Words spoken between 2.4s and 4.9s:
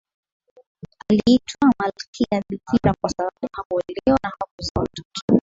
bikira kwa sababu hakuolewa na hakuzaa